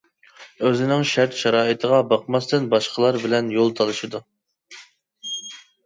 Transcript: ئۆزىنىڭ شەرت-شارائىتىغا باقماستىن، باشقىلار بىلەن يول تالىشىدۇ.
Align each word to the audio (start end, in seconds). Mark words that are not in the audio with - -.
ئۆزىنىڭ 0.67 1.05
شەرت-شارائىتىغا 1.09 2.01
باقماستىن، 2.15 2.67
باشقىلار 2.73 3.21
بىلەن 3.27 3.55
يول 3.61 3.73
تالىشىدۇ. 3.83 4.27